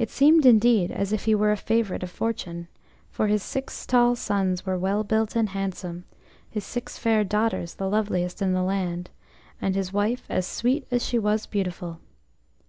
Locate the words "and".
5.36-5.50, 9.62-9.76